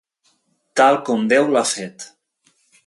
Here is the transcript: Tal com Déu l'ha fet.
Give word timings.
Tal 0.81 0.97
com 1.11 1.29
Déu 1.35 1.53
l'ha 1.53 1.65
fet. 1.77 2.11